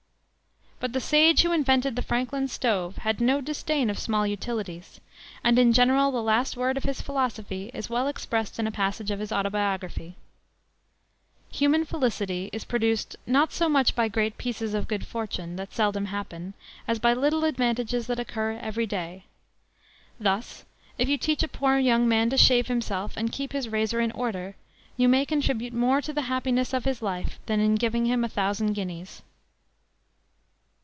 [0.83, 4.99] But the sage who invented the Franklin stove had no disdain of small utilities;
[5.43, 9.11] and in general the last word of his philosophy is well expressed in a passage
[9.11, 10.15] of his Autobiography:
[11.51, 16.05] "Human felicity is produced not so much by great pieces of good fortune, that seldom
[16.05, 16.55] happen,
[16.87, 19.25] as by little advantages that occur every day;
[20.19, 20.65] thus,
[20.97, 24.11] if you teach a poor young man to shave himself and keep his razor in
[24.13, 24.55] order,
[24.97, 28.27] you may contribute more to the happiness of his life than in giving him a
[28.27, 29.21] thousand guineas."